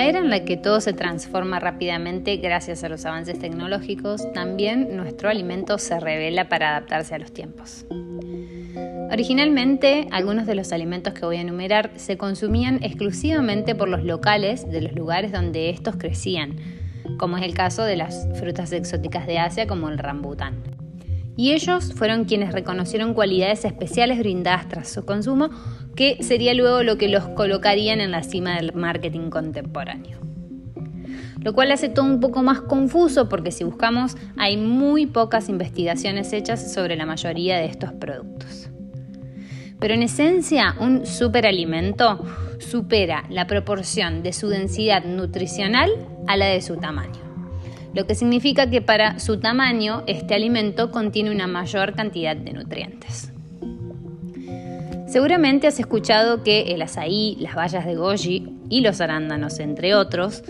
la 0.00 0.06
era 0.06 0.20
en 0.20 0.30
la 0.30 0.46
que 0.46 0.56
todo 0.56 0.80
se 0.80 0.94
transforma 0.94 1.60
rápidamente 1.60 2.38
gracias 2.38 2.82
a 2.84 2.88
los 2.88 3.04
avances 3.04 3.38
tecnológicos, 3.38 4.32
también 4.32 4.96
nuestro 4.96 5.28
alimento 5.28 5.76
se 5.76 6.00
revela 6.00 6.48
para 6.48 6.70
adaptarse 6.70 7.14
a 7.14 7.18
los 7.18 7.34
tiempos. 7.34 7.84
Originalmente, 9.12 10.08
algunos 10.10 10.46
de 10.46 10.54
los 10.54 10.72
alimentos 10.72 11.12
que 11.12 11.26
voy 11.26 11.36
a 11.36 11.42
enumerar 11.42 11.90
se 11.96 12.16
consumían 12.16 12.82
exclusivamente 12.82 13.74
por 13.74 13.90
los 13.90 14.02
locales 14.02 14.66
de 14.70 14.80
los 14.80 14.94
lugares 14.94 15.32
donde 15.32 15.68
estos 15.68 15.96
crecían, 15.96 16.56
como 17.18 17.36
es 17.36 17.42
el 17.42 17.52
caso 17.52 17.82
de 17.82 17.96
las 17.96 18.26
frutas 18.38 18.72
exóticas 18.72 19.26
de 19.26 19.38
Asia 19.38 19.66
como 19.66 19.90
el 19.90 19.98
rambután. 19.98 20.69
Y 21.40 21.52
ellos 21.54 21.94
fueron 21.94 22.26
quienes 22.26 22.52
reconocieron 22.52 23.14
cualidades 23.14 23.64
especiales 23.64 24.18
brindadas 24.18 24.68
tras 24.68 24.90
su 24.90 25.06
consumo, 25.06 25.48
que 25.96 26.22
sería 26.22 26.52
luego 26.52 26.82
lo 26.82 26.98
que 26.98 27.08
los 27.08 27.28
colocarían 27.28 28.02
en 28.02 28.10
la 28.10 28.22
cima 28.22 28.56
del 28.56 28.74
marketing 28.74 29.30
contemporáneo. 29.30 30.18
Lo 31.40 31.54
cual 31.54 31.72
hace 31.72 31.88
todo 31.88 32.04
un 32.04 32.20
poco 32.20 32.42
más 32.42 32.60
confuso 32.60 33.30
porque 33.30 33.52
si 33.52 33.64
buscamos 33.64 34.18
hay 34.36 34.58
muy 34.58 35.06
pocas 35.06 35.48
investigaciones 35.48 36.30
hechas 36.34 36.74
sobre 36.74 36.94
la 36.94 37.06
mayoría 37.06 37.56
de 37.56 37.64
estos 37.64 37.94
productos. 37.94 38.68
Pero 39.78 39.94
en 39.94 40.02
esencia, 40.02 40.74
un 40.78 41.06
superalimento 41.06 42.22
supera 42.58 43.24
la 43.30 43.46
proporción 43.46 44.22
de 44.22 44.34
su 44.34 44.48
densidad 44.48 45.04
nutricional 45.04 45.90
a 46.26 46.36
la 46.36 46.48
de 46.48 46.60
su 46.60 46.76
tamaño. 46.76 47.29
Lo 47.94 48.06
que 48.06 48.14
significa 48.14 48.70
que 48.70 48.80
para 48.80 49.18
su 49.18 49.40
tamaño 49.40 50.04
este 50.06 50.34
alimento 50.34 50.90
contiene 50.90 51.30
una 51.30 51.46
mayor 51.46 51.94
cantidad 51.94 52.36
de 52.36 52.52
nutrientes. 52.52 53.32
Seguramente 55.06 55.66
has 55.66 55.80
escuchado 55.80 56.44
que 56.44 56.72
el 56.72 56.82
azaí, 56.82 57.36
las 57.40 57.56
bayas 57.56 57.84
de 57.84 57.96
goji 57.96 58.48
y 58.68 58.80
los 58.80 59.00
arándanos, 59.00 59.58
entre 59.58 59.96
otros, 59.96 60.44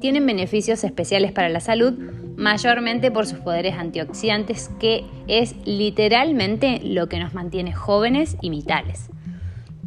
tienen 0.00 0.24
beneficios 0.24 0.84
especiales 0.84 1.32
para 1.32 1.48
la 1.48 1.58
salud, 1.58 1.94
mayormente 2.36 3.10
por 3.10 3.26
sus 3.26 3.38
poderes 3.38 3.74
antioxidantes, 3.76 4.70
que 4.78 5.04
es 5.26 5.56
literalmente 5.64 6.80
lo 6.84 7.08
que 7.08 7.18
nos 7.18 7.34
mantiene 7.34 7.72
jóvenes 7.72 8.36
y 8.40 8.50
vitales. 8.50 9.10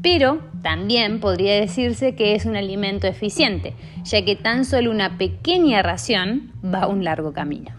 Pero 0.02 0.42
también 0.62 1.20
podría 1.20 1.56
decirse 1.60 2.16
que 2.16 2.36
es 2.36 2.46
un 2.46 2.56
alimento 2.56 3.08
eficiente, 3.08 3.74
ya 4.04 4.24
que 4.24 4.36
tan 4.36 4.66
solo 4.66 4.92
una 4.92 5.18
pequeña 5.18 5.82
ración 5.82 6.52
va 6.64 6.88
un 6.88 7.04
largo 7.04 7.34
camino. 7.34 7.72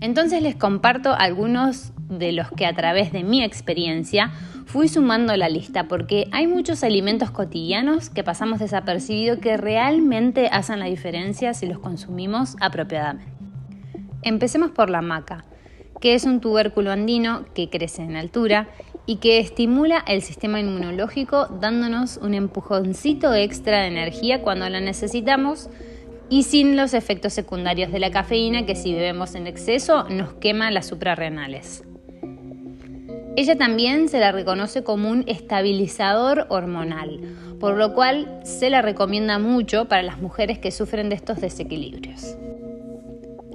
Entonces 0.00 0.42
les 0.42 0.54
comparto 0.54 1.12
algunos 1.12 1.92
de 2.08 2.32
los 2.32 2.50
que 2.52 2.66
a 2.66 2.74
través 2.74 3.12
de 3.12 3.24
mi 3.24 3.42
experiencia 3.42 4.30
fui 4.66 4.88
sumando 4.88 5.34
la 5.36 5.48
lista 5.48 5.88
porque 5.88 6.28
hay 6.30 6.46
muchos 6.46 6.84
alimentos 6.84 7.30
cotidianos 7.30 8.10
que 8.10 8.22
pasamos 8.22 8.58
desapercibido 8.58 9.40
que 9.40 9.56
realmente 9.56 10.48
hacen 10.52 10.78
la 10.78 10.86
diferencia 10.86 11.54
si 11.54 11.66
los 11.66 11.78
consumimos 11.78 12.56
apropiadamente. 12.60 13.32
Empecemos 14.22 14.70
por 14.70 14.90
la 14.90 15.00
maca, 15.00 15.44
que 16.00 16.14
es 16.14 16.24
un 16.24 16.40
tubérculo 16.40 16.92
andino 16.92 17.44
que 17.54 17.70
crece 17.70 18.02
en 18.02 18.16
altura 18.16 18.68
y 19.08 19.16
que 19.16 19.38
estimula 19.38 20.04
el 20.06 20.20
sistema 20.20 20.60
inmunológico 20.60 21.46
dándonos 21.46 22.18
un 22.18 22.34
empujoncito 22.34 23.32
extra 23.32 23.80
de 23.80 23.86
energía 23.86 24.42
cuando 24.42 24.68
la 24.68 24.80
necesitamos 24.80 25.70
y 26.28 26.42
sin 26.42 26.76
los 26.76 26.92
efectos 26.92 27.32
secundarios 27.32 27.90
de 27.90 28.00
la 28.00 28.10
cafeína 28.10 28.66
que 28.66 28.76
si 28.76 28.92
bebemos 28.92 29.34
en 29.34 29.46
exceso 29.46 30.04
nos 30.10 30.34
quema 30.34 30.70
las 30.70 30.88
suprarrenales. 30.88 31.84
Ella 33.34 33.56
también 33.56 34.10
se 34.10 34.20
la 34.20 34.30
reconoce 34.30 34.84
como 34.84 35.08
un 35.08 35.24
estabilizador 35.26 36.44
hormonal, 36.50 37.18
por 37.58 37.78
lo 37.78 37.94
cual 37.94 38.40
se 38.44 38.68
la 38.68 38.82
recomienda 38.82 39.38
mucho 39.38 39.86
para 39.86 40.02
las 40.02 40.20
mujeres 40.20 40.58
que 40.58 40.70
sufren 40.70 41.08
de 41.08 41.14
estos 41.14 41.40
desequilibrios. 41.40 42.36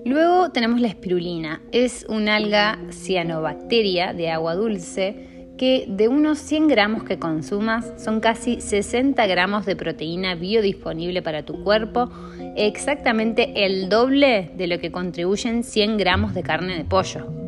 Luego 0.03 0.50
tenemos 0.50 0.81
la 0.81 0.88
espirulina, 0.88 1.61
es 1.72 2.07
un 2.09 2.27
alga 2.27 2.79
cianobacteria 2.89 4.13
de 4.13 4.31
agua 4.31 4.56
dulce 4.56 5.31
que 5.57 5.85
de 5.87 6.07
unos 6.07 6.39
100 6.39 6.67
gramos 6.67 7.03
que 7.03 7.19
consumas 7.19 7.93
son 7.97 8.19
casi 8.19 8.59
60 8.61 9.25
gramos 9.27 9.65
de 9.65 9.75
proteína 9.75 10.35
biodisponible 10.35 11.21
para 11.21 11.43
tu 11.43 11.63
cuerpo, 11.63 12.09
exactamente 12.55 13.65
el 13.65 13.89
doble 13.89 14.51
de 14.55 14.67
lo 14.67 14.79
que 14.79 14.91
contribuyen 14.91 15.63
100 15.63 15.97
gramos 15.97 16.33
de 16.33 16.43
carne 16.43 16.77
de 16.77 16.85
pollo 16.85 17.43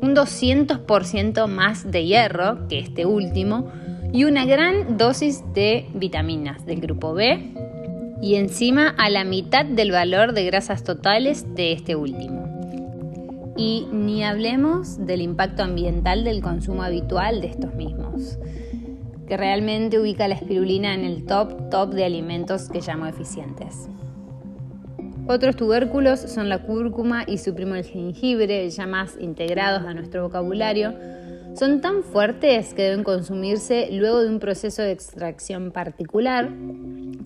un 0.00 0.14
200% 0.14 1.46
más 1.48 1.90
de 1.90 2.06
hierro 2.06 2.68
que 2.68 2.78
este 2.78 3.06
último 3.06 3.70
y 4.12 4.24
una 4.24 4.44
gran 4.44 4.96
dosis 4.96 5.42
de 5.54 5.86
vitaminas 5.94 6.64
del 6.66 6.80
grupo 6.80 7.14
B 7.14 7.52
y 8.22 8.36
encima 8.36 8.94
a 8.96 9.10
la 9.10 9.24
mitad 9.24 9.64
del 9.64 9.92
valor 9.92 10.32
de 10.32 10.44
grasas 10.44 10.82
totales 10.82 11.54
de 11.54 11.72
este 11.72 11.94
último. 11.94 12.47
Y 13.58 13.88
ni 13.90 14.22
hablemos 14.22 15.04
del 15.04 15.20
impacto 15.20 15.64
ambiental 15.64 16.22
del 16.22 16.40
consumo 16.40 16.84
habitual 16.84 17.40
de 17.40 17.48
estos 17.48 17.74
mismos, 17.74 18.38
que 19.26 19.36
realmente 19.36 19.98
ubica 19.98 20.28
la 20.28 20.36
espirulina 20.36 20.94
en 20.94 21.04
el 21.04 21.26
top 21.26 21.68
top 21.68 21.92
de 21.92 22.04
alimentos 22.04 22.68
que 22.70 22.80
llamo 22.80 23.06
eficientes. 23.06 23.88
Otros 25.26 25.56
tubérculos 25.56 26.20
son 26.20 26.48
la 26.48 26.62
cúrcuma 26.62 27.24
y 27.26 27.38
su 27.38 27.54
primo 27.54 27.74
el 27.74 27.84
jengibre, 27.84 28.70
ya 28.70 28.86
más 28.86 29.16
integrados 29.20 29.86
a 29.86 29.92
nuestro 29.92 30.22
vocabulario. 30.22 30.94
Son 31.54 31.80
tan 31.80 32.04
fuertes 32.04 32.72
que 32.72 32.84
deben 32.84 33.02
consumirse 33.02 33.88
luego 33.90 34.20
de 34.20 34.28
un 34.28 34.38
proceso 34.38 34.82
de 34.82 34.92
extracción 34.92 35.72
particular, 35.72 36.48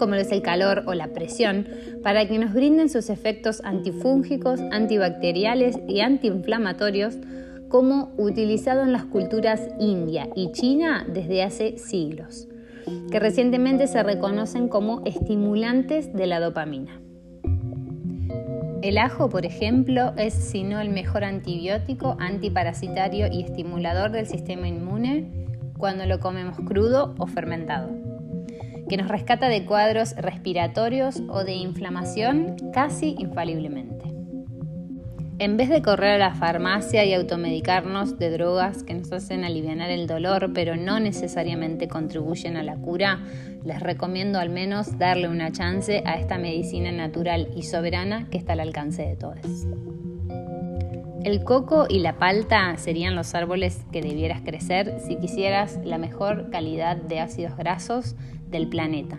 como 0.02 0.16
es 0.16 0.32
el 0.32 0.42
calor 0.42 0.82
o 0.86 0.94
la 0.94 1.12
presión, 1.12 1.68
para 2.02 2.26
que 2.26 2.36
nos 2.36 2.52
brinden 2.52 2.88
sus 2.88 3.08
efectos 3.08 3.60
antifúngicos, 3.62 4.58
antibacteriales 4.72 5.78
y 5.86 6.00
antiinflamatorios, 6.00 7.18
como 7.68 8.12
utilizado 8.16 8.82
en 8.82 8.90
las 8.90 9.04
culturas 9.04 9.60
india 9.78 10.28
y 10.34 10.50
china 10.50 11.06
desde 11.08 11.44
hace 11.44 11.78
siglos, 11.78 12.48
que 13.12 13.20
recientemente 13.20 13.86
se 13.86 14.02
reconocen 14.02 14.66
como 14.66 15.02
estimulantes 15.04 16.12
de 16.12 16.26
la 16.26 16.40
dopamina. 16.40 17.00
El 18.82 18.98
ajo, 18.98 19.28
por 19.28 19.46
ejemplo, 19.46 20.14
es 20.16 20.34
si 20.34 20.64
no 20.64 20.80
el 20.80 20.90
mejor 20.90 21.22
antibiótico, 21.22 22.16
antiparasitario 22.18 23.28
y 23.30 23.44
estimulador 23.44 24.10
del 24.10 24.26
sistema 24.26 24.66
inmune 24.66 25.46
cuando 25.78 26.06
lo 26.06 26.18
comemos 26.18 26.58
crudo 26.58 27.14
o 27.18 27.28
fermentado, 27.28 28.01
que 28.88 28.96
nos 28.96 29.08
rescata 29.08 29.48
de 29.48 29.64
cuadros 29.64 30.14
respiratorios 30.16 31.22
o 31.28 31.44
de 31.44 31.52
inflamación 31.52 32.56
casi 32.72 33.16
infaliblemente. 33.18 34.02
En 35.38 35.56
vez 35.56 35.68
de 35.70 35.82
correr 35.82 36.12
a 36.12 36.18
la 36.18 36.34
farmacia 36.34 37.04
y 37.04 37.14
automedicarnos 37.14 38.16
de 38.18 38.30
drogas 38.30 38.84
que 38.84 38.94
nos 38.94 39.10
hacen 39.12 39.44
aliviar 39.44 39.90
el 39.90 40.06
dolor, 40.06 40.52
pero 40.54 40.76
no 40.76 41.00
necesariamente 41.00 41.88
contribuyen 41.88 42.56
a 42.56 42.62
la 42.62 42.76
cura, 42.76 43.18
les 43.64 43.80
recomiendo 43.80 44.38
al 44.38 44.50
menos 44.50 44.98
darle 44.98 45.28
una 45.28 45.50
chance 45.50 46.02
a 46.06 46.14
esta 46.14 46.38
medicina 46.38 46.92
natural 46.92 47.48
y 47.56 47.62
soberana 47.62 48.28
que 48.30 48.38
está 48.38 48.52
al 48.52 48.60
alcance 48.60 49.02
de 49.02 49.16
todos. 49.16 49.66
El 51.24 51.44
coco 51.44 51.86
y 51.88 52.00
la 52.00 52.18
palta 52.18 52.76
serían 52.78 53.14
los 53.14 53.36
árboles 53.36 53.86
que 53.92 54.02
debieras 54.02 54.40
crecer 54.40 54.98
si 55.06 55.14
quisieras 55.16 55.78
la 55.84 55.96
mejor 55.96 56.50
calidad 56.50 56.96
de 56.96 57.20
ácidos 57.20 57.56
grasos 57.56 58.16
del 58.50 58.68
planeta, 58.68 59.18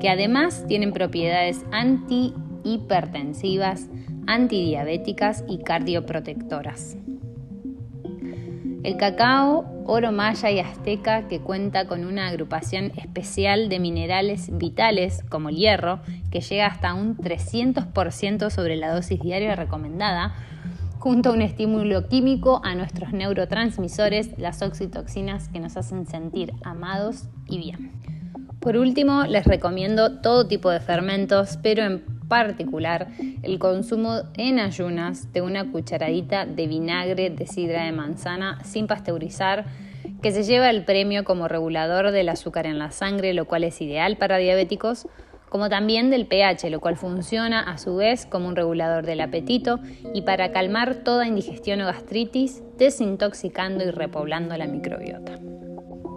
que 0.00 0.08
además 0.08 0.64
tienen 0.66 0.92
propiedades 0.92 1.64
antihipertensivas, 1.70 3.88
antidiabéticas 4.26 5.44
y 5.46 5.58
cardioprotectoras. 5.58 6.96
El 8.82 8.96
cacao, 8.96 9.64
oro 9.86 10.10
maya 10.12 10.50
y 10.50 10.58
azteca, 10.58 11.28
que 11.28 11.40
cuenta 11.40 11.86
con 11.86 12.04
una 12.04 12.26
agrupación 12.26 12.90
especial 12.96 13.68
de 13.68 13.78
minerales 13.78 14.58
vitales 14.58 15.22
como 15.30 15.50
el 15.50 15.56
hierro, 15.56 16.00
que 16.30 16.40
llega 16.40 16.66
hasta 16.66 16.94
un 16.94 17.16
300% 17.16 18.50
sobre 18.50 18.74
la 18.76 18.92
dosis 18.92 19.20
diaria 19.20 19.54
recomendada, 19.56 20.34
junto 21.04 21.28
a 21.28 21.32
un 21.34 21.42
estímulo 21.42 22.08
químico 22.08 22.62
a 22.64 22.74
nuestros 22.74 23.12
neurotransmisores, 23.12 24.38
las 24.38 24.62
oxitoxinas 24.62 25.50
que 25.50 25.60
nos 25.60 25.76
hacen 25.76 26.06
sentir 26.06 26.54
amados 26.62 27.28
y 27.46 27.58
bien. 27.58 27.92
Por 28.58 28.78
último, 28.78 29.24
les 29.24 29.44
recomiendo 29.44 30.22
todo 30.22 30.46
tipo 30.46 30.70
de 30.70 30.80
fermentos, 30.80 31.58
pero 31.62 31.82
en 31.82 32.02
particular 32.26 33.08
el 33.42 33.58
consumo 33.58 34.22
en 34.38 34.58
ayunas 34.58 35.30
de 35.34 35.42
una 35.42 35.70
cucharadita 35.70 36.46
de 36.46 36.66
vinagre 36.68 37.28
de 37.28 37.46
sidra 37.46 37.84
de 37.84 37.92
manzana 37.92 38.64
sin 38.64 38.86
pasteurizar, 38.86 39.66
que 40.22 40.32
se 40.32 40.42
lleva 40.42 40.70
el 40.70 40.86
premio 40.86 41.22
como 41.24 41.48
regulador 41.48 42.12
del 42.12 42.30
azúcar 42.30 42.64
en 42.64 42.78
la 42.78 42.92
sangre, 42.92 43.34
lo 43.34 43.44
cual 43.44 43.64
es 43.64 43.78
ideal 43.82 44.16
para 44.16 44.38
diabéticos, 44.38 45.06
como 45.54 45.68
también 45.68 46.10
del 46.10 46.26
pH, 46.26 46.68
lo 46.68 46.80
cual 46.80 46.96
funciona 46.96 47.60
a 47.60 47.78
su 47.78 47.94
vez 47.94 48.26
como 48.26 48.48
un 48.48 48.56
regulador 48.56 49.06
del 49.06 49.20
apetito 49.20 49.78
y 50.12 50.22
para 50.22 50.50
calmar 50.50 51.04
toda 51.04 51.28
indigestión 51.28 51.80
o 51.80 51.86
gastritis, 51.86 52.64
desintoxicando 52.76 53.84
y 53.84 53.92
repoblando 53.92 54.56
la 54.56 54.66
microbiota. 54.66 55.38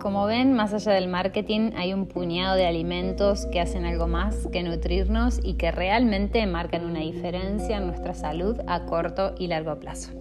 Como 0.02 0.26
ven, 0.26 0.54
más 0.54 0.74
allá 0.74 0.94
del 0.94 1.08
marketing 1.08 1.74
hay 1.76 1.94
un 1.94 2.08
puñado 2.08 2.56
de 2.56 2.66
alimentos 2.66 3.46
que 3.52 3.62
hacen 3.62 3.86
algo 3.86 4.08
más 4.08 4.48
que 4.52 4.64
nutrirnos 4.64 5.40
y 5.44 5.54
que 5.54 5.70
realmente 5.70 6.44
marcan 6.48 6.84
una 6.84 7.02
diferencia 7.02 7.78
en 7.78 7.86
nuestra 7.86 8.16
salud 8.16 8.60
a 8.66 8.86
corto 8.86 9.36
y 9.38 9.46
largo 9.46 9.80
plazo. 9.80 10.14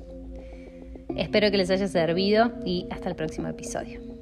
Espero 1.17 1.51
que 1.51 1.57
les 1.57 1.71
haya 1.71 1.89
servido 1.89 2.53
y 2.67 2.87
hasta 2.91 3.09
el 3.09 3.17
próximo 3.17 3.49
episodio. 3.49 4.16